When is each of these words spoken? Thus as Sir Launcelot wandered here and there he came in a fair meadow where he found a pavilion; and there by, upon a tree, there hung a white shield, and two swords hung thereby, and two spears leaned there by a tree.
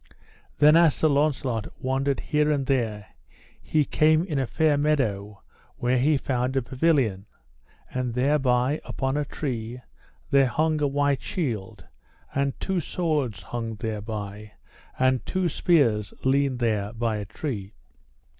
Thus 0.57 0.73
as 0.75 0.95
Sir 0.95 1.09
Launcelot 1.09 1.67
wandered 1.79 2.21
here 2.21 2.49
and 2.51 2.65
there 2.65 3.09
he 3.61 3.85
came 3.85 4.23
in 4.23 4.39
a 4.39 4.47
fair 4.47 4.75
meadow 4.75 5.43
where 5.77 5.99
he 5.99 6.17
found 6.17 6.55
a 6.57 6.63
pavilion; 6.63 7.27
and 7.91 8.15
there 8.15 8.39
by, 8.39 8.81
upon 8.83 9.15
a 9.15 9.23
tree, 9.25 9.79
there 10.31 10.47
hung 10.47 10.81
a 10.81 10.87
white 10.87 11.21
shield, 11.21 11.85
and 12.33 12.59
two 12.59 12.79
swords 12.79 13.43
hung 13.43 13.75
thereby, 13.75 14.53
and 14.97 15.23
two 15.23 15.47
spears 15.47 16.15
leaned 16.23 16.57
there 16.57 16.93
by 16.93 17.17
a 17.17 17.25
tree. 17.25 17.75